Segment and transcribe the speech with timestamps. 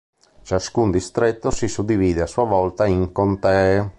[0.41, 3.87] Ciascuno distretto si suddivide a sua volta in contee.